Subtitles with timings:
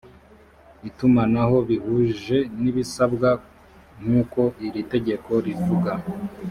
[0.89, 3.29] itumanaho bihuje n ibisabwa
[4.01, 5.91] nk uko iri tegeko rivuga